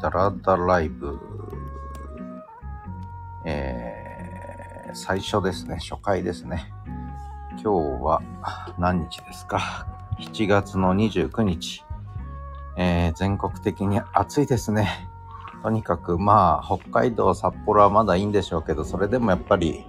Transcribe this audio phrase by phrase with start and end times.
[0.00, 1.18] ダラダライブ、
[3.44, 6.72] えー、最初ですね、初回ですね。
[7.62, 8.22] 今日は
[8.78, 9.86] 何日ですか
[10.18, 11.84] ?7 月の29日。
[12.76, 15.06] えー、全国的に暑いですね。
[15.62, 19.84] とにかくまあ、北海道、札幌はまだいいんでしょうけど、それでもやっぱり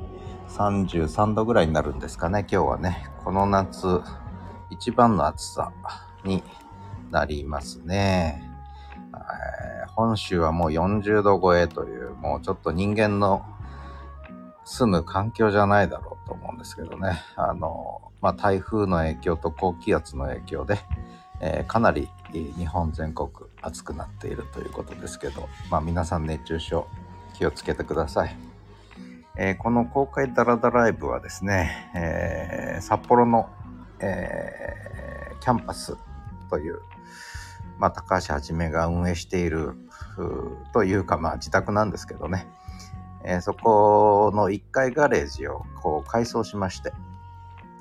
[0.50, 3.10] 33度ぐらいになるんですかね、今日はね。
[3.24, 4.02] この夏、
[4.70, 5.72] 一番の暑さ
[6.26, 6.44] に
[7.12, 8.51] なりますね。
[9.84, 13.46] え、本州はもう40度超えという、もうちょっと人間の
[14.66, 17.22] 住む環境じゃないだろうと思うんですけどね。
[17.36, 20.80] あの、まあ、台風の影響と高気圧の影響で、
[21.40, 23.30] えー、かなり日本全国
[23.62, 26.88] 暑くなっているということですけど、まあ、皆さん熱中症
[27.34, 28.38] 気をつけてください。
[29.38, 33.50] えー、この公開ダラダライブはですね、えー、札幌の、
[34.00, 34.82] え
[35.42, 35.98] キャンパス
[36.50, 36.80] という、
[37.82, 39.74] まあ、高橋はじめが運営している
[40.72, 42.48] というか、まあ、自宅なんですけどね、
[43.26, 46.94] えー、そこの1階ガレージをこう改装しまして、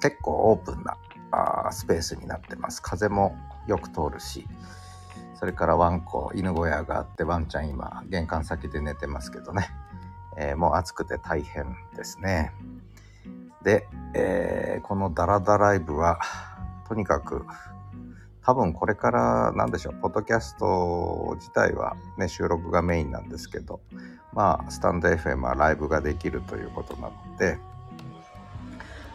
[0.01, 0.97] 結構オープンな
[1.33, 2.81] あスペースになってます。
[2.81, 4.49] 風もよく通るし、
[5.35, 9.69] それからワンコ、犬小屋があって、ワンちゃん今、玄関先で寝てますけどね、
[10.39, 12.55] えー、もう暑くて大変ですね。
[13.63, 16.21] で、えー、このダラダライブは、
[16.89, 17.45] とにかく
[18.43, 23.81] 多分これから何でしょうポッドキャスト自体はね収録がメインなんですけど
[24.33, 27.59] まあスタンド FM はライブができるということなので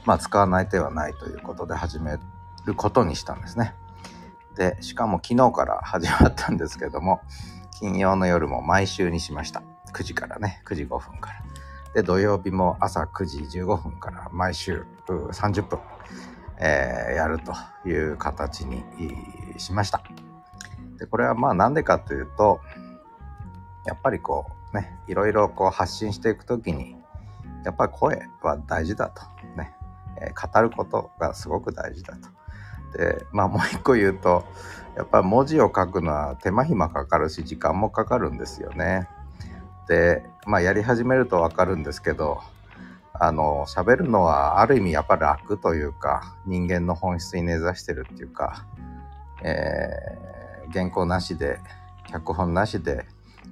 [0.06, 2.18] まあ使わない手はないということで始め
[2.66, 3.74] ることにしたんですね。
[4.56, 7.20] でしかも昨日から始まったんですけども
[7.80, 9.64] 金曜の夜も毎週にしました。
[9.94, 11.46] 9時からね9時5分から。
[11.94, 15.80] で土曜日も朝9時15分から毎週30分。
[16.60, 17.54] えー、やると
[17.88, 18.84] いう形に
[19.58, 20.02] しました。
[20.98, 22.60] でこれはまあなんでかというと
[23.86, 26.96] やっぱりこうねいろいろこう発信していく時に
[27.66, 29.22] やっぱり声は大事だと
[29.58, 29.74] ね、
[30.22, 32.30] えー、語ることがすごく大事だと。
[32.98, 34.46] でまあもう一個言うと
[34.96, 39.10] やっぱり文字を書くのは手間暇かかるし時間もかかるんですよね。
[39.88, 42.42] でまあやり始めると分かるんですけど
[43.20, 48.66] あの、喋るのはある意味やっぱ楽というか、人間の本質に根ざしてるっていうか、
[49.44, 51.60] えー、原稿なしで、
[52.12, 53.06] 脚本なしで、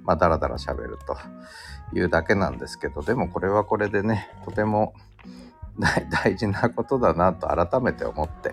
[0.03, 1.17] まあ、だらだら喋ると
[1.97, 4.93] いうだけなんですけど、でもこれはこれでね、とても
[6.23, 8.51] 大事なことだなと改めて思って、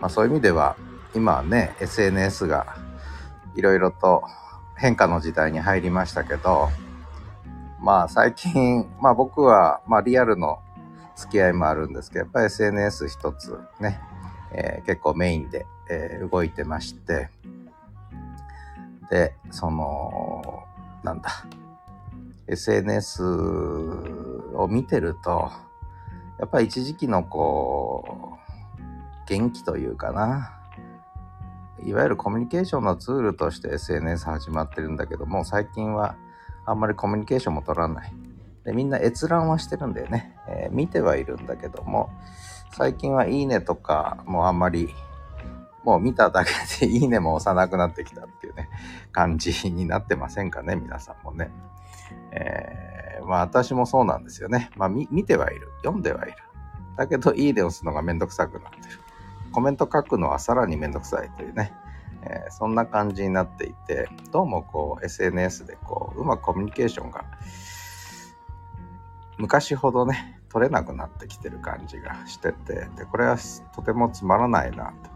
[0.00, 0.76] まあ、そういう意味では、
[1.14, 2.76] 今はね、SNS が
[3.56, 4.24] いろいろと
[4.76, 6.70] 変化の時代に入りましたけど、
[7.80, 10.60] まあ最近、まあ僕は、まあリアルの
[11.16, 14.00] 付き合いもあるんですけど、やっぱり SNS 一つね、
[14.52, 17.28] えー、結構メインで、えー、動いてまして、
[19.10, 20.64] で、その、
[21.02, 21.44] なんだ、
[22.46, 23.22] SNS
[24.54, 25.50] を見てると、
[26.38, 30.56] やっぱり一時期のこう、元気というかな、
[31.84, 36.16] いわゆるコミュニケーションのツールとして SNS 始まってるんだけども、最近は
[36.70, 38.12] あんまりコミュニケーションも取らない。
[38.64, 42.10] でみんな閲覧はしてるんだよね、えー、見てはいるんだけども、
[42.72, 44.88] 最近はいいねとかもあんまり、
[45.82, 48.68] もう見ただけで いいねも押さなくなってきたっていうね、
[49.10, 51.50] 感じになってませんかね、皆さんもね。
[52.30, 54.70] えー、まあ私もそうなんですよね。
[54.76, 55.72] まあ見てはいる。
[55.78, 56.36] 読んではいる。
[56.96, 58.84] だけど、いいね押すのがめんどくさくなってる。
[59.52, 61.72] コメント書くのはさらにめんどくさいというね。
[62.22, 67.24] えー、そんな感じになっていてどうもこう SNS でこううまくコミュニケーションが
[69.38, 73.38] 昔ほどね取れなくなってきてる感じがしててでこれは
[73.74, 75.10] とてもつまらないなと、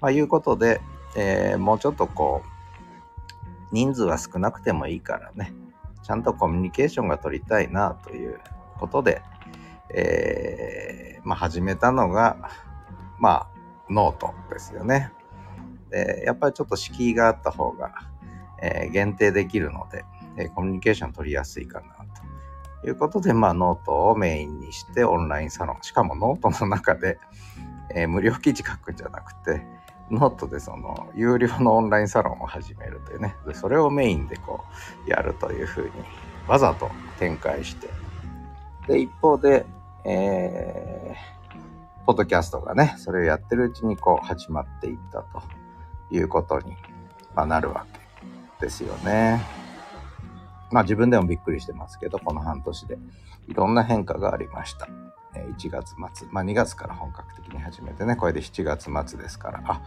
[0.00, 0.80] まあ、いうことで、
[1.16, 5.54] えー、もうちょっとこう人数は少なくてもいいからね
[6.02, 8.40] ちゃんとコミュニケーションが取りたいなという
[8.78, 9.22] ことで、
[9.94, 12.50] えー、まあ、始めたのが
[13.18, 13.48] まあ
[13.88, 15.12] ノートですよね。
[15.92, 17.92] で、やっぱりちょっと敷居があった方が、
[18.60, 20.04] えー、限定できるので、
[20.36, 21.86] えー、コミュニケーション取りやすいかな
[22.80, 27.18] ということで、まあ、ノートをメインにしてオンラインサロン、しかもノートの中で、
[27.94, 29.62] えー、無料記事書くんじゃなくて、
[30.10, 34.64] ノートでその有料のオンラインサロンを始めるというね、でそれをメインでこ
[35.06, 35.90] うやるというふうに
[36.46, 37.88] わざと展開して、
[38.88, 39.64] で、一方で、
[40.04, 45.42] えー、ポッドキャストがね、それをやってるうちにこう始まっていったと。
[46.12, 46.76] いうことに、
[47.34, 47.86] まなるわ
[48.58, 49.40] けですよね。
[50.70, 52.98] まあ自分でもびっくりしてますけど、この半年で
[53.48, 54.88] いろんな変化がありました。
[55.34, 59.80] 1月末、まあ2月から本格的に始めてね、これで7月末ですから、あ、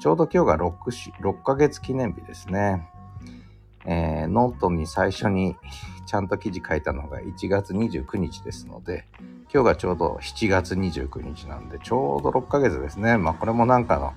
[0.00, 2.88] ちょうど今日が 6, 6ヶ月記念日ですね。
[3.88, 5.56] えー、ノートに最初に
[6.06, 9.06] ちゃんと記事書いたのが1月29日ですので、
[9.52, 13.16] 今日がちょうど7月29日なんで、ちょうど6ヶ月ですね。
[13.16, 14.14] まあこれもなんかの、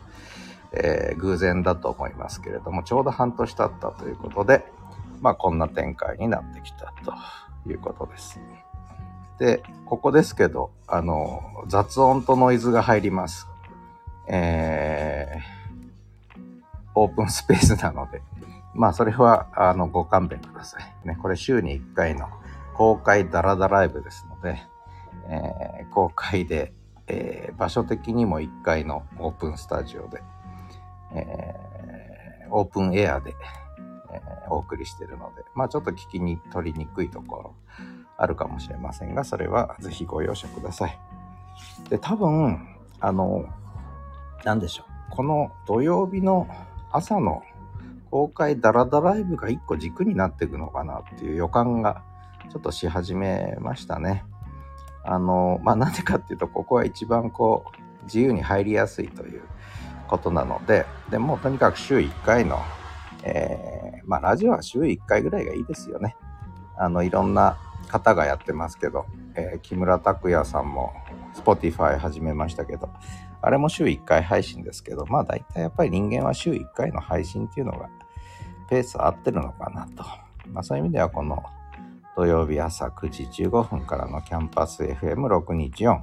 [0.71, 4.65] えー、偶然だと思いますけれども、ちょうど半年経ったということで、
[5.21, 7.13] まあこんな展開になってきたと
[7.69, 8.39] いうことです。
[9.39, 13.47] で、ここですけど、あの、雑音とノイズが入ります。
[14.27, 16.39] えー、
[16.93, 18.21] オープンスペースなので、
[18.75, 21.07] まあそれは、あの、ご勘弁ください。
[21.07, 22.27] ね、これ週に1回の
[22.75, 24.61] 公開ダラダライブですので、
[25.27, 26.73] えー、公開で、
[27.07, 30.21] えー、場所的にも1階のオープンスタジオで、
[31.13, 33.33] えー、オープンエアで、
[34.11, 37.55] えー、お送りしてるので、まあちょっと聞きに取りにくいところ
[38.17, 40.99] あるかもしれませんが、それはぜひご容赦ください。
[41.89, 43.45] で、多分、あの、
[44.43, 45.15] なんでしょう。
[45.15, 46.47] この土曜日の
[46.91, 47.43] 朝の
[48.11, 52.03] 公開ダラダライブが一個軸になっていくのかなっていう予感が
[52.51, 54.23] ちょっとし始めましたね。
[55.03, 57.65] あの、まあ、なんでかっていうと、ここは一番こ
[58.01, 59.43] う、自由に入りやすいという
[60.09, 62.59] ことなので、でもとにかく週1回の、
[63.23, 66.15] えー、まあ、ラジオは週1回ぐらいがいいですよね。
[66.77, 67.57] あの、いろんな
[67.87, 70.93] 方がやってますけど、えー、木村拓哉さんも
[71.35, 72.89] Spotify 始めましたけど、
[73.41, 77.89] あれも週1回配信ですけど、まあ大体やっぱり人間は週1回の配信っていうのが
[78.69, 80.03] ペース合ってるのかなと。
[80.51, 81.43] まあそういう意味ではこの
[82.15, 86.01] 土曜日朝9時15分からのキャンパス FM624、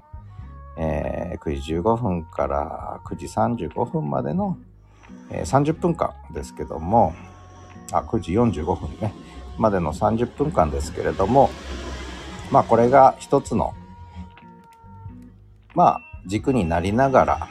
[0.77, 4.59] えー、9時15分から9時35分までの、
[5.31, 7.15] えー、30分間ですけども、
[7.93, 9.15] あ、9時45分ね、
[9.59, 11.51] までの30分間ですけれども、
[12.51, 13.75] まあこれが一つの、
[15.75, 17.49] まあ軸になりながら、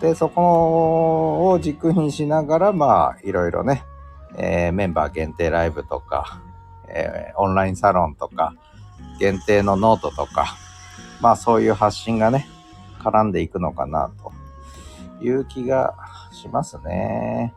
[0.00, 3.84] で、そこを軸にしながら、まあいろいろね、
[4.36, 6.40] えー、メンバー限定ライブとか、
[6.88, 8.54] えー、オンラインサロンとか、
[9.18, 10.56] 限定のノートとか、
[11.20, 12.48] まあそういう発信がね、
[13.00, 14.32] 絡んでいくのかなと
[15.24, 15.94] いう気が
[16.32, 17.54] しますね。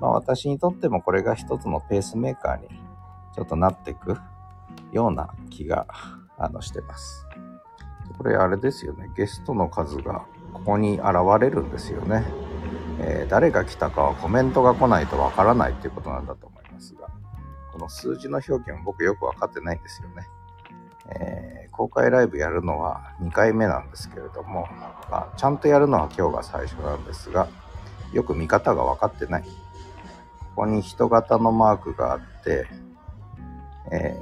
[0.00, 2.68] まあ私にとってもこれが一つのペースメーカーに
[3.34, 4.16] ちょっとなっていく
[4.92, 5.86] ような気が
[6.38, 7.26] あのしてます。
[8.16, 9.10] これあれですよね。
[9.16, 11.06] ゲストの数がここに現
[11.40, 12.24] れるんですよね。
[13.00, 17.08] えー、誰が来たかはコメントが来ないとわからないっていうことなんだと思いますが。
[17.72, 20.26] この数字の表記も僕よく分かってないんですよね。
[21.10, 24.68] えー、公開ライブやるのは2回目なんですけれども、
[25.10, 27.48] まあ、ちゃんとやるのは今日が最初なんですが、
[28.12, 29.42] よく見方が分かってない。
[29.42, 32.66] ここに人型のマークがあって、
[33.92, 34.16] え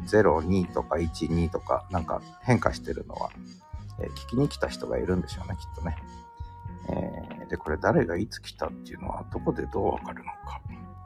[0.00, 3.30] ー、0、2とか1、2とかなんか変化してるのは、
[3.98, 5.96] えー、聞きに来た人がいるんでしょうね、きっとね。
[6.88, 10.60] えー、で、これ誰がいつ来たっていうのはどこでどうわかるのか。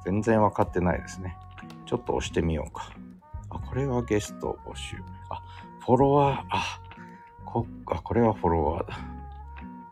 [0.05, 1.37] 全然わかってないですね。
[1.87, 2.91] ちょっと押してみようか。
[3.69, 4.97] これはゲスト募集。
[5.31, 5.43] あ、
[5.81, 6.81] フォロワー、あ、
[7.45, 8.99] こ、あ、これはフォロワーだ。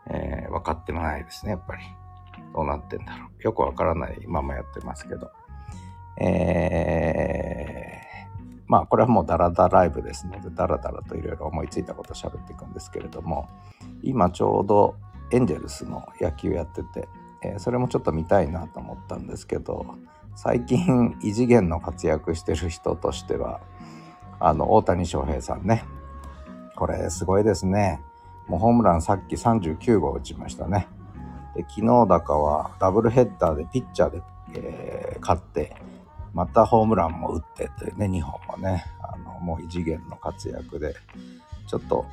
[0.07, 1.83] えー、分かってないですね、やっぱり。
[2.53, 3.43] どうなってんだろう。
[3.43, 5.31] よくわからないままやってますけど。
[6.17, 13.49] えー、まあこれはもうダラダライブですので、ダラダラといろいろ思いついたこと喋っていくんですけれども、
[14.03, 14.95] 今ちょうど
[15.31, 17.07] エンジェルスの野球やってて、
[17.41, 19.95] えー、それもちょっと見たいなと思ったんですけど、
[20.35, 23.61] 最近異次元の活躍してる人としては
[24.39, 25.85] あの大谷翔平さんね。
[26.75, 28.01] これすごいですね。
[28.47, 30.87] もうホームランさっき39号打ちましたね。
[31.55, 34.21] で昨日だかはダブルヘッダーでピッチャーで、
[34.55, 35.75] えー、勝って
[36.33, 38.85] またホームランも打ってというね2本もね。
[39.01, 40.95] あのもう異次元の活躍で
[41.67, 42.05] ちょっと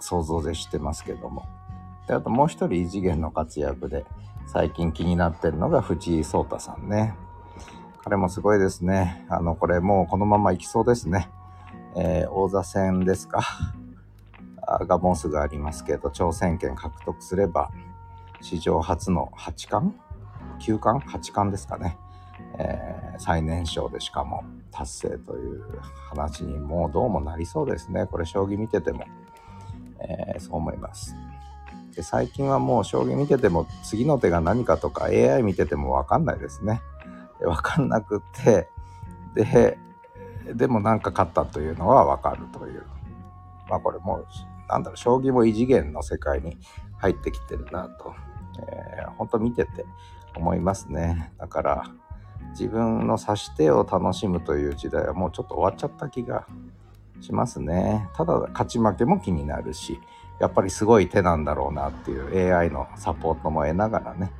[0.00, 1.44] 想像でしてますけども。
[2.06, 4.06] であともう一人異次元の活躍で
[4.46, 7.14] 最近気になってるのが藤井聡太さんね。
[8.04, 9.26] 彼もすごいですね。
[9.28, 11.28] あの、これもうこのまま行きそうですね。
[11.96, 13.40] えー、王座戦ですか？
[14.86, 17.70] がもうすぐありますけど、挑戦権獲得すれば、
[18.40, 19.94] 史上初の八冠
[20.60, 21.96] ?9 冠 ?8 冠ですかね。
[22.58, 25.64] えー、最年少でしかも達成という
[26.10, 28.06] 話にもうどうもなりそうですね。
[28.06, 29.04] これ将棋見てても、
[30.00, 31.16] えー、そう思います。
[31.96, 36.80] で最近はもう将棋見てても次の手が何かとか AI 見ててもわかんないですね。
[37.46, 38.68] 分かんなくて
[39.34, 39.78] で
[40.54, 42.84] でもなんか勝ったというのは分かるという。
[43.68, 44.26] まあこれもう
[44.68, 46.56] なんだろう将棋も異次元の世界に
[46.98, 48.14] 入ってきてるなと、
[48.60, 49.84] えー、本当見てて
[50.34, 51.32] 思いますね。
[51.38, 51.84] だから
[52.50, 56.46] 自分の指し手を楽しむという時代はもうちょっと終わっちゃった気が
[57.20, 58.08] しますね。
[58.14, 60.00] ただ勝ち負けも気になるし
[60.40, 64.32] やっぱりすごい手なんだろうなっていう AI のサポートも得ながらね。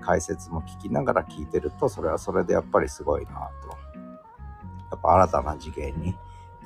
[0.00, 3.38] 解説も聞きながら聞いてると、それはそれでやっぱりすごいなと。
[4.90, 6.14] やっぱ新たな次元に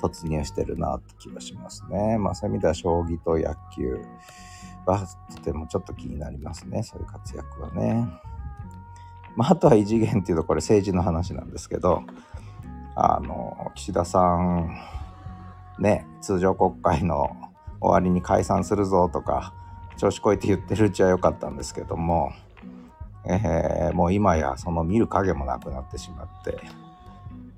[0.01, 2.19] 突入してるなって気がしますね。
[2.19, 4.05] まあそういう意味では将棋と野球
[4.87, 6.83] はとてもちょっと気になりますね。
[6.83, 8.09] そういう活躍はね。
[9.37, 12.03] まああとは異次元っていうとこれ政治の話なんですけど、
[12.95, 14.77] あの、岸田さん、
[15.79, 17.31] ね、通常国会の
[17.81, 19.55] 終わりに解散するぞとか、
[19.97, 22.33] 調子こいて言ってるうちは良かったんですけども、
[23.25, 26.61] えー、もう今やその見る影もなくなってしまって、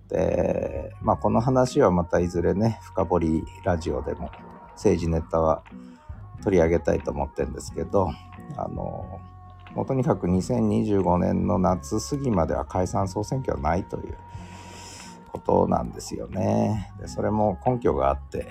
[0.09, 4.31] で、まあこの話はまたいずれね、深掘りラジオでも
[4.73, 5.63] 政治ネタは
[6.43, 8.11] 取り上げたいと思ってるんですけど、
[8.57, 9.21] あの、
[9.75, 14.17] もうとにかく2025年の夏過ぎまでは解散総選挙はないという
[15.33, 16.93] ことなんですよね。
[17.01, 18.47] でそれも根拠があって、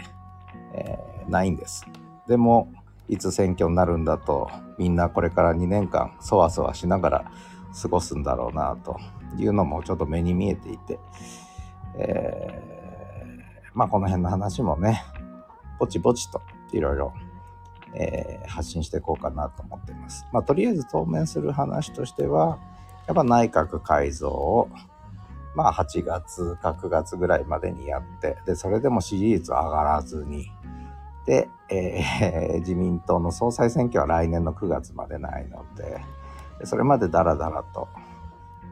[0.74, 1.86] えー、ないんです。
[2.28, 2.72] でも、
[3.10, 7.32] いつ選挙になるんだと、みんなこれから2年間、そわそわしながら
[7.82, 8.98] 過ごすんだろうな、と
[9.38, 11.00] いうのもちょっと目に見えていて、
[11.98, 15.04] えー、まあこの辺の話もね、
[15.80, 16.42] ぼちぼちと
[16.72, 17.14] いろいろ、
[18.48, 20.26] 発信していこうかなと思っています。
[20.32, 22.58] まあとりあえず当面する話としては、
[23.06, 24.70] やっぱ内閣改造を
[25.56, 30.48] まあ8月か9月ぐらいまでにやって、で、それでも支持率上がらずに、
[31.26, 36.02] で、えー、 自民党の総裁選挙は来年の9月までないので、
[36.66, 37.88] それまでダラダラと、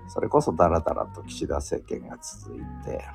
[0.07, 3.05] それこそダラダラと岸田政権が続いて、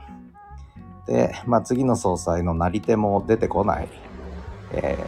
[1.07, 3.89] で、まあ次の総裁のなり手も出てこない、
[4.73, 4.99] え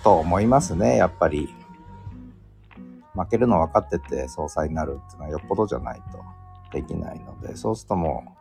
[0.00, 1.54] ー、と思いますね、やっぱり。
[3.12, 6.22] 負けるの分かってて総裁になるっていうのはよっぽどじゃないと。
[6.72, 8.39] できないので、そうするともう、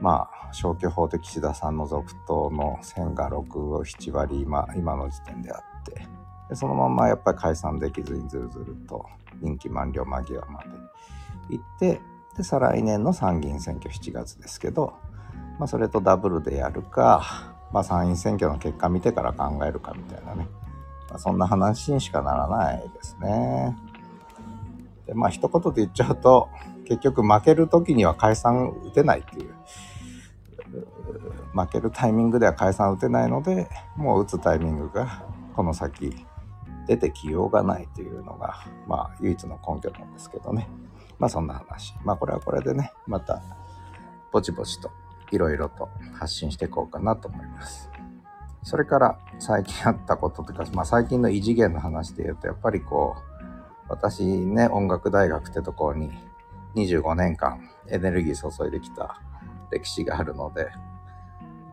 [0.00, 3.44] まあ、消去法で岸田さんの続投の線が6、
[3.84, 6.06] 7割今、今の時点であって、
[6.48, 9.06] でそのままやっぱり解散できずにずるずると
[9.40, 10.68] 任期満了間際まで
[11.50, 12.00] 行って、
[12.36, 14.94] で、再来年の参議院選挙7月ですけど、
[15.58, 20.46] まあ、それとダブルでやるか、まあ、参院選挙の結果見てから考えるかみたいなね、
[21.08, 23.76] まあ、そんな話にしかならないですね。
[25.06, 26.48] で、まあ、一言で言っちゃうと、
[26.86, 29.54] 結局負ける時には解散打てないっていう
[31.56, 36.26] 負けるタイミングでは解散打てないのでもう打つタイミングがこの先
[36.86, 40.68] 出てきようがないというのがまあ唯一の根拠なんですけどね。
[41.18, 41.94] まあそんな話。
[42.04, 43.42] まあこれはこれでねまた
[44.30, 44.90] ぼちぼちと
[45.30, 47.90] いろいろと発信していこうかなと思います。
[48.62, 53.36] それから最近あったこととか、まあ、最近の異次元の話で言うとやっぱりこう
[53.88, 56.10] 私ね音楽大学ってところに
[56.74, 59.20] 25年間エネルギー注いできた
[59.70, 60.68] 歴史があるので、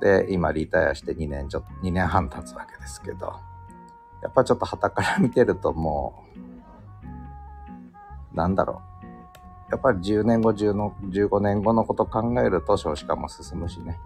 [0.04, 3.40] で、今リタイアして2年ちょっと、2年半経つわけですけど、
[4.22, 6.26] やっぱちょっと旗から見てるとも
[8.34, 8.82] う、なんだろ
[9.70, 9.72] う。
[9.72, 13.98] やっぱり10年後、10の15年後のこと考えると少子化も進むしね。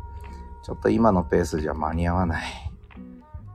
[0.62, 2.46] ちょっと今のペースじゃ間に合わない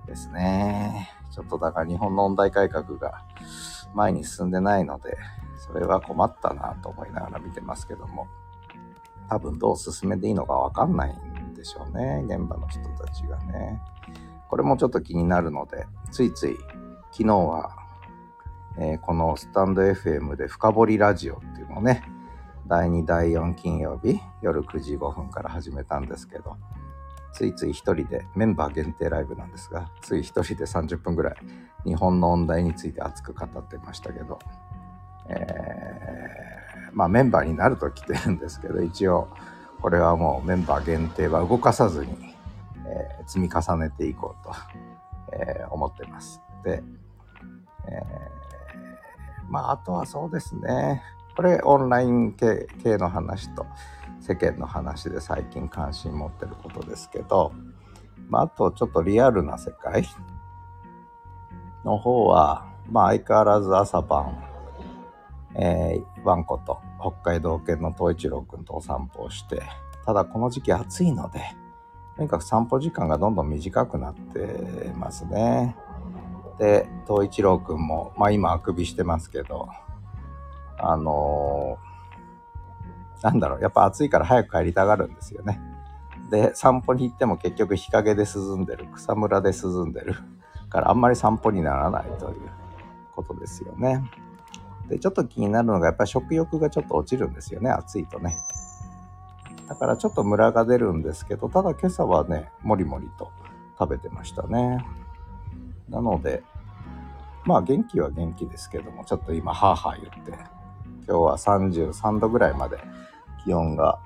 [0.09, 1.11] ですね。
[1.31, 3.23] ちょっとだから日本の温帯改革が
[3.95, 5.17] 前に進んでないので、
[5.59, 8.27] それは困ったなと思いながら見てますけども、
[9.29, 11.32] 多分どう進めていいのかわかんないん
[11.63, 13.81] でしょうね、現場の人たちがね。
[14.49, 16.57] これもちょっと気になるので、ついつい
[17.13, 17.71] 昨日は、
[18.79, 22.03] えー、このスタンド FM で深掘りラジオっていうのをね、
[22.67, 26.57] 第2、第4金曜日夜9時5分から始めたんですけど、
[27.33, 31.37] ついつい一人で、メンバー限定ライブなんですが、つい一人で30分ぐらい
[31.85, 34.41] 日本の音大について熱く語ってましたけど、
[35.29, 39.29] えー、まあメンバーになると来てるんですけど、一応
[39.83, 42.13] これはもうメンバー限定は動かさずに、
[42.87, 44.55] えー、積み重ねていこうと、
[45.33, 46.41] えー、思ってます。
[46.65, 46.85] で、
[47.89, 48.03] え
[49.51, 51.03] まああとはそうですね、
[51.37, 53.67] これオンライン系系の話と
[54.21, 57.53] 世間の話で最近関心持ってることですけど、
[58.29, 60.07] まああとちょっとリアルな世界
[61.85, 64.52] の方は、まあ相変わらず朝晩
[65.55, 69.63] えー、ワンコと北海道犬の東一郎くんとお散歩をして、
[70.05, 71.41] ただこの時期暑いので、
[72.17, 75.77] とにかく散歩時間がどんどん短くなってますね。
[76.59, 79.69] で、東一郎くんも、まあ今あくびしてますけど、
[80.79, 85.61] あのー、なんだろう、やっぱ暑いから早く帰りたがるんですよね。
[86.31, 90.15] で、散歩に行っても結局日陰で涼んでる、草むらで涼んでる
[90.69, 92.51] からあんまり散歩にならないという
[93.15, 94.03] ことですよね。
[94.89, 98.37] で、ちょっと気になるのが、やっぱり食欲がちょっと落ちるんですよね、暑いとね。
[99.69, 103.31] だからちょっとムラが出るんですけど、ただ今朝はね、もりもりと
[103.79, 104.85] 食べてましたね。
[105.89, 106.43] なので、
[107.45, 110.33] まあ元気は元気ですけども、ちょっと今、はーはー言って、
[111.09, 112.79] 今日は33度ぐらいまで
[113.45, 113.99] 気温が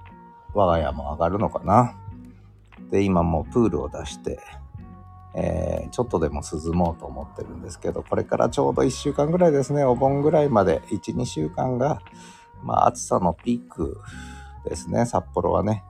[0.55, 1.95] 我が家も上がるのかな。
[2.91, 4.39] で、今もうプールを出して、
[5.39, 12.01] えー、ちょっとでも涼もうと思ってるんですけど、これからちょうど1週間ぐらいですね、お盆ぐらいまで、1、2週間が、
[12.63, 14.01] まあ暑さのピーク
[14.65, 15.85] ですね、札幌はね。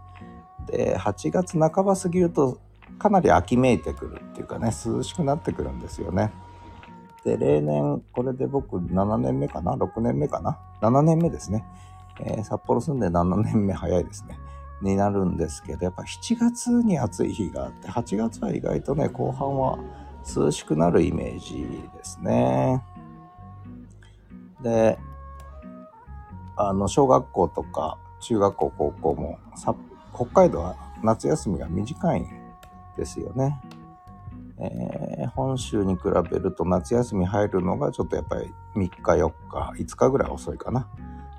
[0.66, 2.58] で、8月半ば過ぎると、
[2.98, 6.32] かなり秋めいてくるっていうかね、涼しくなってくるんですよね。
[7.24, 11.64] で、例年、これで僕7年目かな ?6 年目かな ?7 年目ですね。
[12.20, 14.38] えー、札幌住んで7年目早いですね。
[14.82, 19.78] になるんですけど、やっぱ7月に暑い日があって、8月は意外とね、後半は
[20.34, 21.66] 涼しくなるイメージ
[21.96, 22.82] ですね。
[24.62, 24.98] で、
[26.56, 29.74] あの、小学校とか中学校、高校もさ、
[30.14, 32.26] 北海道は夏休みが短いん
[32.96, 33.60] ですよね。
[34.58, 40.88] えー、本州に比べると夏休み入るのがちょっとやっぱり3日4日5日ぐらい遅いかな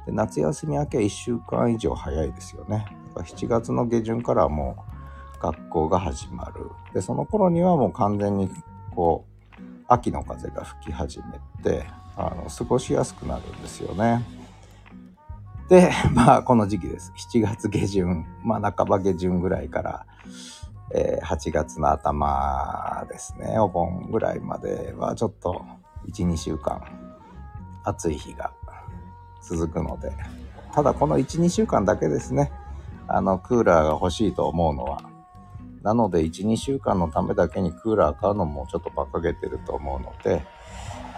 [0.05, 2.85] で夏休み明け1週間以上早いですよね
[3.19, 4.85] 7月の下旬からも
[5.39, 6.69] う学校が始まる。
[6.93, 8.49] でその頃にはもう完全に
[8.95, 9.25] こ
[9.59, 14.23] う秋の風が吹き始めてあの過ごしやすくなるんですよね。
[15.69, 17.13] で まあこの時期です。
[17.31, 20.05] 7月下旬まあ半ば下旬ぐらいから
[20.93, 25.65] えー、8月の頭ですね、お盆ぐらいまではちょっと
[26.07, 26.81] 1、2週間
[27.83, 28.51] 暑い日が
[29.41, 30.13] 続くので、
[30.73, 32.51] ただこの1、2週間だけですね、
[33.07, 35.01] あの、クーラーが欲しいと思うのは。
[35.83, 40.45] なので1、2週間のためだけにクーラー買うのもちょっと馬鹿げてると思うので、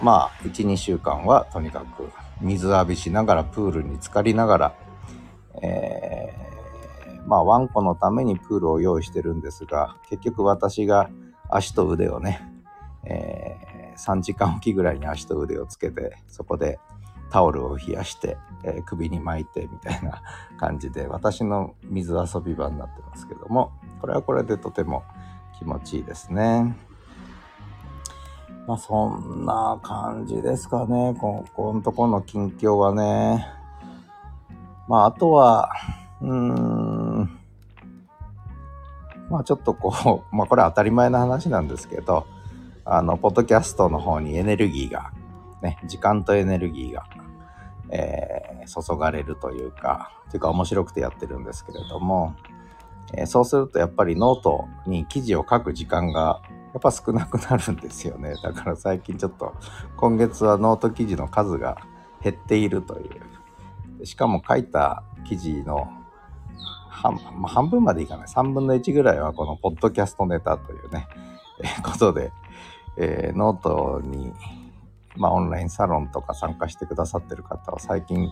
[0.01, 2.09] まあ、1、2週間はとにかく
[2.41, 4.75] 水浴びしながらプールに浸かりながら、
[5.61, 6.49] えー
[7.29, 11.11] まあ、ワンコのためにプールを用意してるんですが、結局私が
[11.47, 12.41] 足と腕をね、
[13.05, 16.79] えー、3時間おきぐらいに足と腕をつけて、そこで
[17.29, 20.21] タオルを冷やして、えー、首に巻いてみたいな
[20.57, 25.03] 感じで、私の水遊び場になってますけども、これはこれでとても
[25.57, 26.75] 気持ちいいですね。
[28.67, 31.15] まあそんな感じですかね。
[31.19, 33.47] ここのとこの近況はね。
[34.87, 35.71] まああとは、
[36.21, 37.39] うーん。
[39.29, 42.25] まあちょっとこう、 まあこれは当たり前の話なんですけど、
[42.85, 45.11] あの、ポッドキャストの方にエネルギーが、
[45.61, 47.05] ね、時間とエネルギーが、
[47.89, 52.35] えー、注がれるというか、というか面白くてやってるんですけれども、
[53.13, 56.41] えー、そうするとやっぱりノートに記事を書く時間が
[56.73, 58.35] やっぱ少なくなるんですよね。
[58.43, 59.55] だから最近ちょっと
[59.97, 61.77] 今月はノート記事の数が
[62.21, 64.05] 減っているという。
[64.05, 65.89] しかも書いた記事の
[66.89, 68.27] 半,、まあ、半分までいかない。
[68.27, 71.07] 3分の1ぐらいはこのポッドキャストネタというね、
[71.63, 72.31] えー、ことで、
[72.97, 74.31] えー、ノートに、
[75.19, 78.31] まあ、オンラインサロンとか参加してくださってる方は最近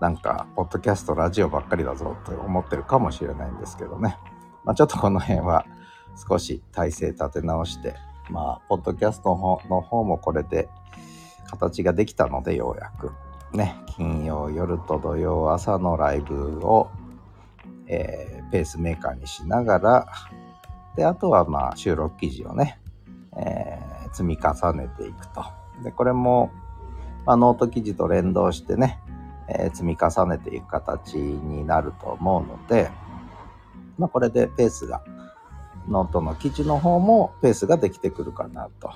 [0.00, 4.18] なんか、ポッドキャスト、ラジオばっかりだぞと思ってるかもしれないんですけどね。
[4.64, 5.64] まあ、ちょっとこの辺は
[6.28, 7.94] 少し体制立て直して、
[8.28, 9.30] まあ、ポッドキャスト
[9.70, 10.68] の方もこれで
[11.46, 13.12] 形ができたので、ようやく。
[13.56, 16.90] ね、金曜夜と土曜朝のライブを
[17.86, 20.06] えー、ペースメーカーにしながら、
[20.96, 22.78] で、あとはまあ収録記事をね、
[23.36, 25.44] えー、積み重ねていくと。
[25.84, 26.50] で、これも、
[27.26, 28.98] まあ、ノート記事と連動してね、
[29.48, 32.90] えー、積み重ねていく形になると思うので、
[33.98, 35.02] まあ、これでペースが、
[35.86, 38.90] ノートの記事の方もペースができてくるかなと、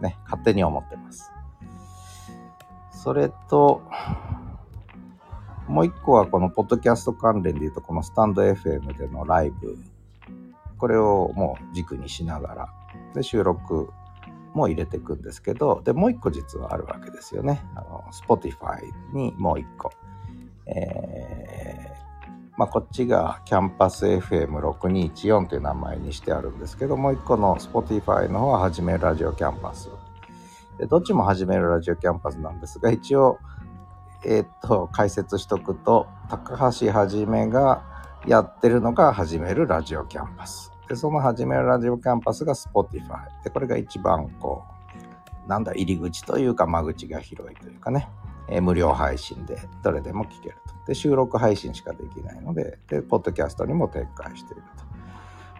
[0.00, 1.32] ね、勝手に思ってます。
[2.92, 3.82] それと、
[5.66, 9.76] もう一個はこのポッドキャスト関連で言うと、このスタンド FM でのライブ、
[10.78, 12.68] これをもう軸にしながら、
[13.14, 13.90] で、収録
[14.54, 17.64] も入れていくんですけど、で、もう一個実はあるわけですよね。
[17.74, 18.82] あの、Spotify
[19.12, 19.90] にもう一個。
[20.66, 29.88] えー、まあ、こっちがキャンパス FM6214 という名前にしてあるんですけど、もう一個の Spotify の方は始めるラジオキャンパス。
[30.78, 33.38] で、どっちも始めるラジオキャンパスなんですが、一応、
[34.24, 37.82] えー、っと、解説しとくと、高橋はじめが
[38.26, 40.72] やってるのが始めるラジオキャンパス。
[40.88, 43.26] で、その始めるラジオキャンパスが Spotify。
[43.44, 44.64] で、これが一番こ
[45.46, 48.08] う、なんだ、入り口というか間口が広いというかね、
[48.48, 50.74] えー、無料配信でどれでも聞けると。
[50.86, 54.88] で、収録配信しかできないので、で、ポッドキャストにも展開していると。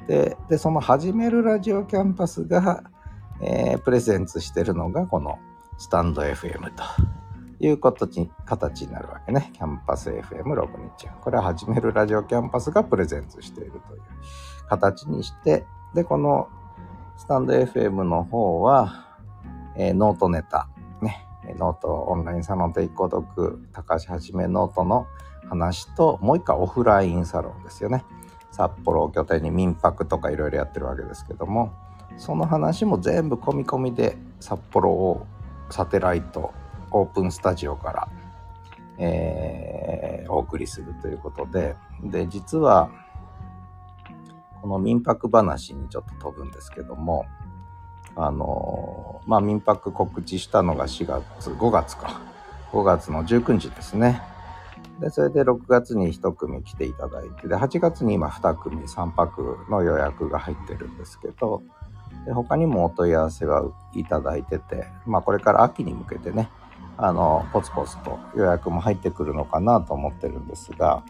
[0.09, 2.85] で、でその始めるラジオキャンパスが、
[3.43, 5.39] えー、プレゼンツしてるのがこの
[5.77, 6.83] スタンド FM と
[7.61, 9.51] いう形に形になるわけね。
[9.53, 11.21] キャンパス FM624。
[11.21, 14.03] これは始めるラジオキャンパスがプレゼンツしているという
[14.69, 16.49] 形にして、で、この
[17.17, 19.07] スタンド FM の方は、
[19.77, 20.69] えー、ノートネタ
[21.03, 21.27] ね
[21.59, 25.07] ノートオンラインサロンで購読高橋はじめノートの
[25.49, 28.05] 話ともう一回オフラインサロンですよね。
[28.51, 31.73] 札幌を拠点に民泊とかいろいろやってるわけですけども
[32.17, 35.27] その話も全部込み込みで札幌を
[35.71, 36.53] サテライト
[36.91, 38.09] オープンスタジオから、
[38.99, 42.91] えー、お送りするということでで実は
[44.69, 47.25] この民泊話にちょっと飛ぶんですけども
[48.15, 52.21] あのまあ民泊告知したのが4月5月か。
[52.73, 54.21] 5月の19日ですね。
[55.01, 61.63] でそれで6月に1組来ていただいてで8月に今2組3泊の予約が入ってるんですけど
[62.27, 66.51] で他にもお問い合わせはいただいててまあこれから秋に向けてね
[66.99, 71.05] あのポツポツと予約も入ってくるのかなと思ってるんですが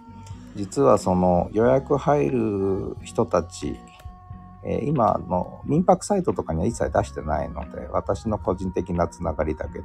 [0.57, 3.79] 実はその予約入る人たち、
[4.65, 9.85] えー、今の民泊サイトとかには一切出してないので私の個人的なつながりだけで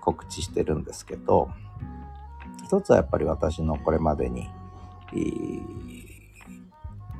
[0.00, 1.50] 告知してるんですけど
[2.64, 4.48] 一つはやっぱり私のこれまでに、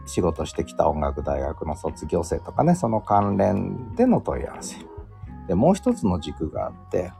[0.07, 4.77] 仕事してきた音楽大学の卒業生とかねその関連での問い合わせ。
[5.47, 7.13] でもう一つの軸があって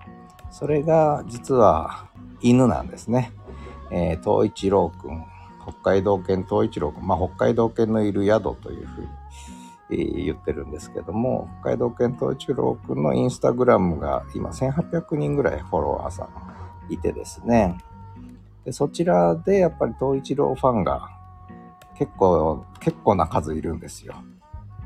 [0.51, 2.09] それが実は
[2.41, 3.33] 犬なんですね、
[3.91, 5.27] えー、東一郎くん
[5.67, 16.29] 北海道犬東一郎くんまあ北海道犬のいる宿というふうに言ってるんですけども北海道犬東一郎くんのインスタグラムが今1800人ぐらいフォロワーさ
[16.89, 17.79] んいてですね
[18.65, 21.15] でそちらでやっぱり東一郎ファンが
[21.97, 24.15] 結構、結構な数いるんですよ。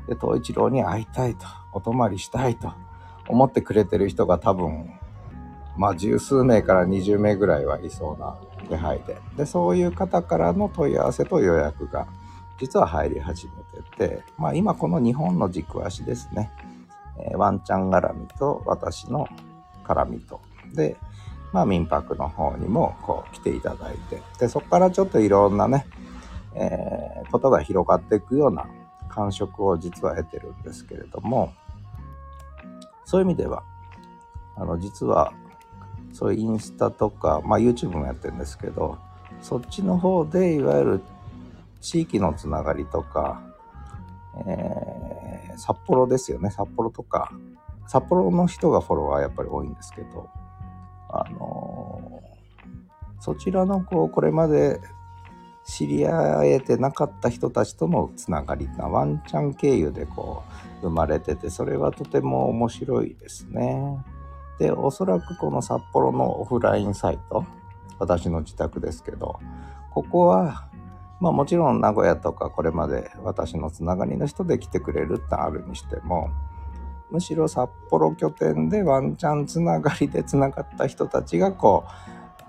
[0.07, 2.71] で、東一郎に会いたいと、お泊まりしたいと
[3.27, 4.91] 思ってくれてる人が多分、
[5.79, 8.37] まあ十数名から20名ぐらいはいそうな
[8.67, 9.17] 気配で。
[9.37, 12.05] で、そういう方からの問い合わせと予約が
[12.59, 16.51] 実は入り始めてて、まあ今この日本の軸足ですね。
[17.17, 19.29] えー、ワンちゃん絡みと私の
[19.85, 20.41] 絡みと。
[20.73, 20.97] で、
[21.53, 25.85] まあ民泊の方にもこう来ていただいて、で、そこからちょっといろんなね、
[26.55, 28.67] えー、ことが広がっていくような
[29.07, 31.53] 感触を実は得てるんですけれども、
[33.05, 33.63] そういう意味では、
[34.57, 35.31] あの、実は、
[36.19, 38.97] そういうインスタとか、まあ YouTube もやってるんですけど、
[39.41, 41.01] そっちの方で、いわゆる
[41.79, 43.41] 地域のつながりとか、
[44.45, 46.49] えー、札幌ですよね。
[46.51, 47.31] 札幌とか、
[47.87, 50.29] 札幌の人がフォロワーやっぱり多いんですけど、
[51.09, 54.81] あのー、そちらのこう、これまで
[55.63, 60.43] 知り合えてなかった人たちとのつながりがワンチャン経由でこ
[60.83, 63.97] う生まれててそれはとても面白いですね。
[64.59, 67.45] でおそらくこの札幌のオフラインサイト
[67.97, 69.39] 私の自宅ですけど
[69.91, 70.67] ここは
[71.19, 76.29] まあもちろん名古屋とかこれまで私のつながりの人で来てくれるってあるにしても
[77.09, 81.85] むしろ札幌拠点でワンチャンつながりで つながった人たちがこ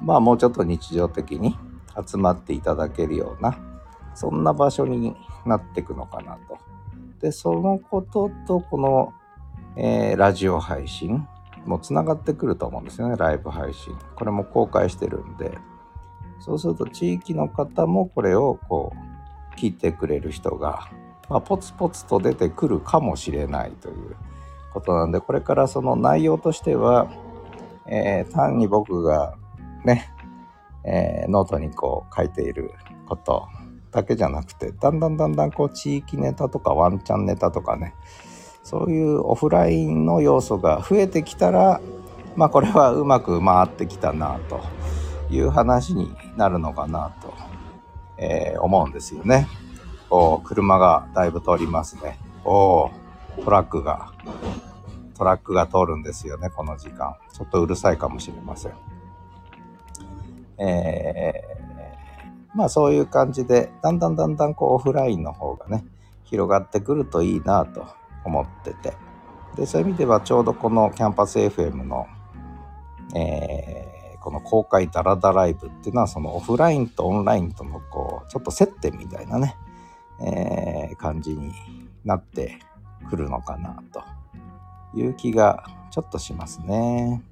[0.01, 1.57] うまあもうちょっと日常的に
[2.07, 3.57] 集まっていただけるような
[4.15, 6.59] そんな場所になっていくのかなと。
[7.21, 9.13] でそのこととこの、
[9.77, 11.27] えー、ラジオ配信
[11.67, 13.97] もつながってくると思うんですよねライブ配信。
[14.15, 15.59] これも公開してるんで
[16.41, 20.89] そうすると地域の方もこれをこう聞いてくれる人が、
[21.29, 24.17] まあ、ポツポツと出てくるかもしれないという
[24.73, 27.11] ことなんでこれからその内容としては、
[27.87, 29.37] えー、単に僕が
[29.85, 30.15] ね
[30.85, 32.73] えー、ノートにこう書いている
[33.07, 33.49] こと
[33.91, 37.95] だけじゃなくてだんだんだんだんこう地域ネタとかワンチャンネタとかね
[38.63, 41.81] そういうオフラインの要素が増えてきたら
[42.37, 44.61] まあこれはうまく回ってきたなと
[45.31, 47.35] いう話になるのかなと、
[48.19, 49.49] えー、思うんですよね。
[50.11, 52.19] お車がだいぶ通りますね。
[52.45, 52.91] お
[53.45, 54.13] トラックが
[55.17, 57.17] トラックが通るんですよねこの時間。
[57.33, 58.73] ちょっとうるさいかもしれません。
[60.59, 65.85] えー、まあそういう感じで、だんだんだんだんこうオフラインの方がね、
[66.25, 67.87] 広がってくるといいなと
[68.25, 68.95] 思ってて。
[69.57, 72.07] で、そういう意味ではちょうどこのキャンパス FM の、
[73.15, 79.57] えー、この公開ダラダライブっていうのはそのオフラインとオンラインとのこう、ちょっと接点みたいなね、
[80.21, 81.53] えー、感じに
[82.05, 82.59] なって
[83.09, 84.05] くるのかなと
[84.95, 87.23] いう気がちょっとしますね。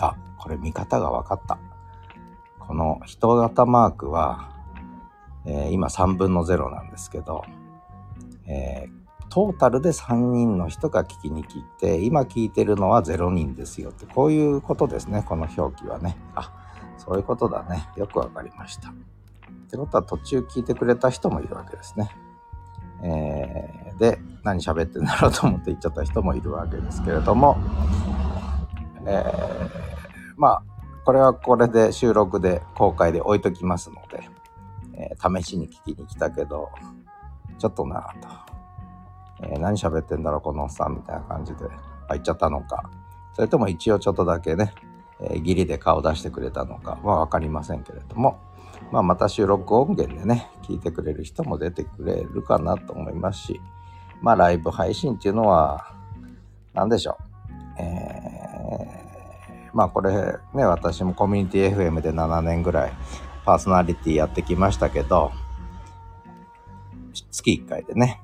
[0.00, 1.58] あ、これ見方が分かった。
[2.60, 4.50] この人型マークは、
[5.46, 7.42] えー、今3分の0なんですけど、
[8.48, 16.16] えー、トータルで3人の人が聞きに来て、今聞いてるのは0人ですよって、こういうことですね、この表記はね。
[16.34, 16.52] あ、
[16.96, 17.88] そういうことだね。
[17.96, 18.90] よくわかりました。
[18.90, 18.92] っ
[19.70, 22.10] てことは途中聞いてくれた人もいるわけですね。
[23.02, 27.58] えー、で、何喋ってんだろうと思って言っちゃった人もいるわけですけれども、
[29.06, 29.70] えー、
[30.36, 30.62] まあ、
[31.04, 34.28] これはこれで収録で公開で置いときますので、
[34.94, 36.70] えー、試しに聞きに来たけど、
[37.58, 38.28] ちょっとなと。
[39.40, 41.64] えー、何喋ってんだろう、このおっさんみたいな感じで
[42.08, 42.90] 入っちゃったのか。
[43.34, 44.74] それとも一応ちょっとだけね、
[45.20, 48.38] えー、ギリで顔出してくれたのかは分かりませんけれども、
[48.90, 53.60] まあ、また収録音源でね、聞いてくれる人も出てくれるかなと思いますし、
[54.20, 55.92] まあ、ライブ配信っていうのは、
[56.74, 57.82] 何でしょう。
[57.82, 60.12] えー、まあ、これ
[60.54, 62.92] ね、私もコミュニティ FM で7年ぐらい
[63.44, 65.32] パーソナリティやってきましたけど、
[67.48, 68.20] 月1回でね、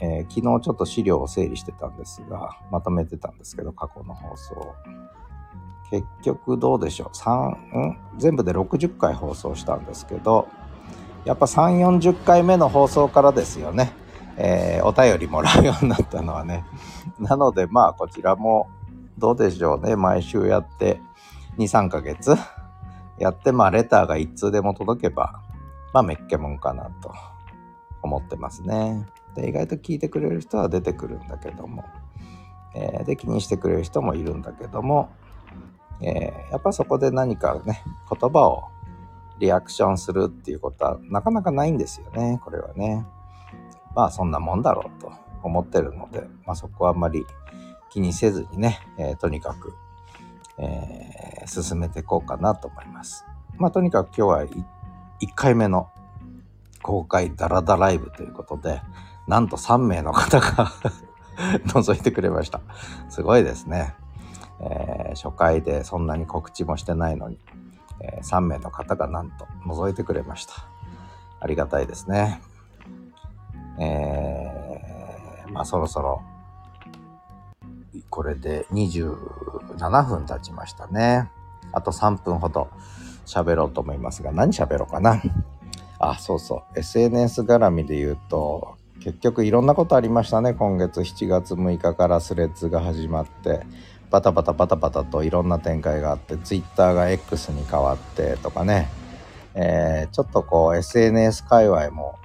[0.00, 4.74] えー、昨日ちょっと資料を整理してたんですが、まとめてたんですけど、過去の放送。
[5.90, 7.98] 結局どうでしょう？3、ん？
[8.18, 10.48] 全部で60回放送したんですけど、
[11.24, 13.92] やっぱ3、40回目の放送からですよね。
[14.36, 16.64] えー、お便りもらうようになったのはね。
[17.18, 18.70] なのでまあこちらも
[19.18, 19.96] どうでしょうね。
[19.96, 21.00] 毎週やって
[21.58, 22.36] 2、3ヶ月？
[23.18, 25.42] やってまあレターが1通でも届けば、
[25.92, 27.12] まあめっけもんかなと
[28.02, 29.06] 思ってますね。
[29.34, 31.84] で意外と聞いてくれる人は出てくるんだけども、
[32.74, 35.10] えー、で気にしてくれる人もいるんだけども、
[36.00, 38.64] えー、やっぱそこで何かね言葉を
[39.38, 42.40] リアクションするっていうことはなかなかないんですよね。
[42.44, 43.06] これはね。
[43.94, 47.24] まあそんなもんだろうと思ってるので、まあ、そこはあんまり
[47.90, 49.74] 気にせずにね、えー、とにかく、
[50.58, 53.24] え、進めていこうかなと思います。
[53.56, 54.64] まあとにかく今日は1
[55.34, 55.88] 回目の
[56.82, 58.82] 公開ダラダライブということで、
[59.26, 60.72] なんと3名の方が
[61.66, 62.60] 覗いてくれました。
[63.08, 63.94] すごいですね。
[64.60, 67.38] えー、初回でそんなに告知もしてないのに、
[68.00, 70.54] えー、3名の方がなんと覗いてくれました。
[71.40, 72.42] ありがたいですね。
[73.78, 76.22] えー、まあそろそろ、
[78.10, 81.30] これで27分経ちましたね。
[81.72, 82.68] あと3分ほど
[83.24, 85.22] 喋ろうと思いますが、何喋ろうかな。
[86.00, 86.78] あ、そうそう。
[86.78, 90.54] SNS 絡みで言うと、結局いろんなことありましたね。
[90.54, 93.60] 今月7月6日からスレッズが始まって、
[94.10, 98.88] バタバタバタバタといろんな展開があって、Twitter が X に変わってとかね。
[99.54, 102.18] えー、ちょっとこう SNS 界隈も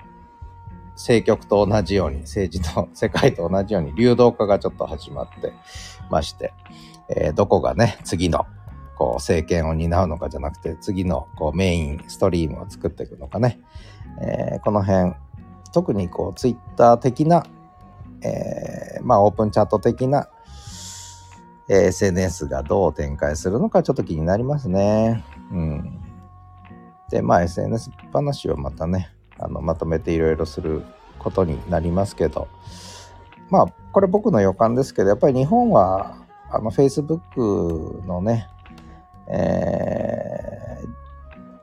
[0.91, 5.53] 政局と同じように、政治と 世界と同じように流動化がちょっと始まって
[6.09, 6.53] まして、
[7.09, 8.45] えー、どこがね、次の
[8.95, 13.59] こう政権を担うのかじゃなくて次のこうメインストリームを作っていくのかね、
[14.21, 15.13] えー、この辺
[15.73, 17.45] 特にこうツイッター的な、
[18.21, 20.29] えー、まあオープンチャット的な、
[21.69, 25.23] えー、SNS がどう展開するのかちょっと気になりますね。
[25.51, 26.01] うん、
[27.09, 30.83] でまあ SNS 話をまたねあのまとめていろいろする
[31.19, 32.47] ことになりますけど。
[33.49, 36.17] まあこれ僕の予感ですけどやっぱり日本は
[36.49, 38.47] あの Facebook のね
[39.29, 40.87] えー、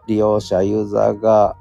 [0.06, 1.56] 利用者、ユーザーが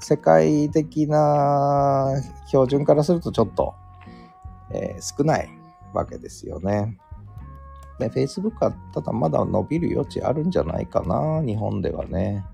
[0.00, 2.14] 世界的な
[2.46, 3.74] 標準からするとちょっと、
[4.70, 5.48] えー、少ない
[5.92, 6.98] わけですよね。
[7.98, 12.44] で、Facebook はただまだ伸びる余地あるんじゃないかな、日本ではね。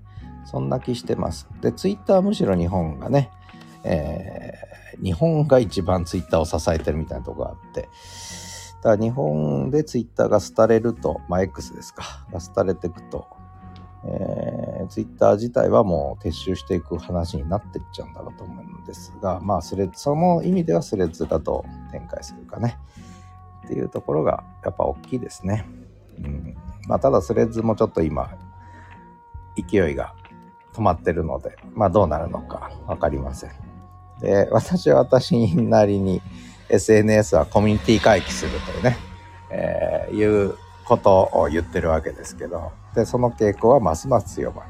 [0.45, 1.47] そんな気してます。
[1.61, 3.31] で、Twitter はむしろ日本がね、
[3.83, 7.89] えー、日本が一番 Twitter を支えてるみたいなとこがあって、
[8.85, 13.25] だから日本でツイッターが廃れると、まあ、X ですか、が廃れていくと、
[14.05, 22.77] えー、ツイッター自体はもう撤収していく話になっていっちゃうんだろうと思うんですが、まあ、スレその意味ではスレッズだと展開するかね。
[23.65, 25.65] っていうところがやっぱ大きいですね。
[26.19, 26.55] うん
[26.87, 28.37] まあ、ただスレッズもちょっと今、
[29.57, 30.13] 勢いが
[30.75, 33.51] 止まってるので、まあどうなるのか分かりません。
[34.21, 36.21] で、私は私なりに、
[36.69, 38.97] SNS はコミュニティ回帰するというね、
[39.49, 44.69] えー、いうことを言ってるわけですけど、で、その傾向はますます強まる。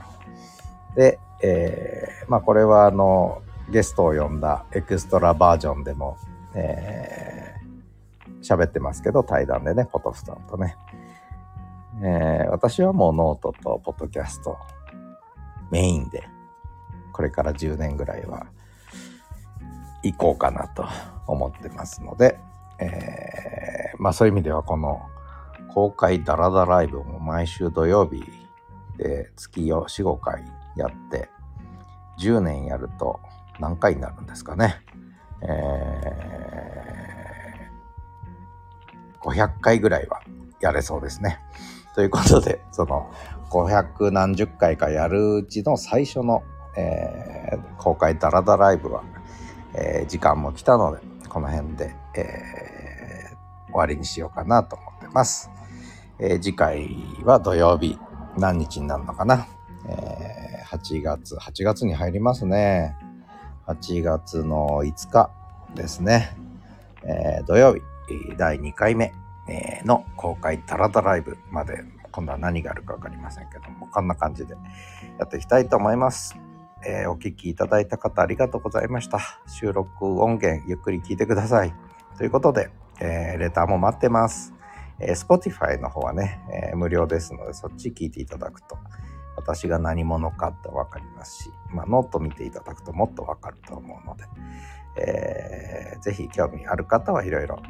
[0.95, 6.17] で、えー、まあこれはあの、ゲストを呼んだエクストラバージョンでも、
[6.53, 10.75] えー、喋ってますけど、対談でね、ポトフさんとね。
[12.01, 14.57] えー、私はもうノートとポッドキャスト
[15.71, 16.27] メインで、
[17.13, 18.47] これから10年ぐらいは
[20.11, 20.85] 行こうかなと
[21.27, 22.39] 思ってますので、
[22.79, 25.01] えー、まあそういう意味ではこの
[25.73, 28.23] 公開ダラダライブも毎週土曜日
[28.97, 30.43] で月を4、5回
[30.77, 31.29] やって
[32.19, 33.19] 10年やると
[33.59, 34.81] 何回になるんですかね。
[35.41, 40.21] えー、500回ぐらいは
[40.61, 41.39] やれそうですね。
[41.93, 43.11] ということで、その
[43.49, 46.43] 500何十回かやるうちの最初の、
[46.77, 49.03] えー、公開ダラダライブは
[49.77, 55.51] えー、時間も来たので、この辺で、えー、終わりにしようかなと思ってます。
[56.17, 56.89] えー、次回
[57.23, 57.99] は土曜日、
[58.37, 59.47] 何日になるのかな？
[59.87, 62.95] え、8月、8月に入りますね。
[63.67, 65.29] 8月の5日
[65.75, 66.35] ですね。
[67.03, 67.81] え、土曜日、
[68.37, 69.13] 第2回目
[69.83, 74.55] の公開タラタライブまで、今度は何があるか分かりませんけども、こんな感じで
[75.19, 76.35] やっていきたいと思います。
[76.85, 79.19] えー、お聴きいただいた方ありがとうございました。
[79.47, 81.73] 収録音源ゆっくり聞いてください。
[82.17, 82.69] ということで、
[83.01, 84.53] えー、レターも待ってます。
[84.99, 86.39] えー、Spotify の方はね、
[86.71, 88.77] えー、無料ですので、そっち聞いていただくと、
[89.35, 94.23] 私が何者かってわかりますし、まあ、ノート見ていただくともっとわかると思うので、
[94.97, 97.61] えー、ぜひ興味ある方はいろいろ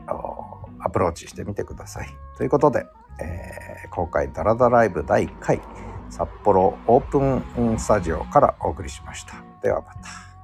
[0.80, 2.10] アプローチしてみてください。
[2.38, 2.86] ということで、
[3.20, 5.62] えー、公開ダラダライブ第1回
[6.10, 9.34] 札幌オープンスタジオからお送りしました。
[9.62, 10.35] ではまた。